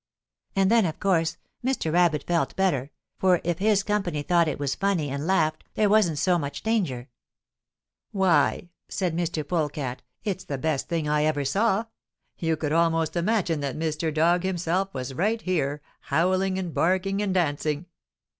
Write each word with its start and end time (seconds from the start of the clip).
And 0.55 0.71
then, 0.71 0.87
of 0.87 0.99
course, 0.99 1.37
Mr. 1.63 1.93
Rabbit 1.93 2.23
felt 2.23 2.55
better, 2.55 2.89
for 3.19 3.39
if 3.43 3.59
his 3.59 3.83
company 3.83 4.23
thought 4.23 4.47
it 4.47 4.57
was 4.57 4.73
funny 4.73 5.11
and 5.11 5.27
laughed 5.27 5.63
there 5.75 5.89
wasn't 5.91 6.17
so 6.17 6.39
much 6.39 6.63
danger. 6.63 7.07
"'Why,' 8.11 8.71
said 8.89 9.15
Mr. 9.15 9.47
Polecat, 9.47 10.01
'it's 10.23 10.45
the 10.45 10.57
best 10.57 10.89
thing 10.89 11.07
I 11.07 11.25
ever 11.25 11.45
saw! 11.45 11.85
You 12.39 12.57
could 12.57 12.73
almost 12.73 13.15
imagine 13.15 13.59
that 13.59 13.77
Mr. 13.77 14.11
Dog 14.11 14.41
himself 14.41 14.91
was 14.91 15.13
right 15.13 15.39
here, 15.39 15.83
howling 15.99 16.57
and 16.57 16.73
barking 16.73 17.21
and 17.21 17.31
dancing.' 17.31 17.85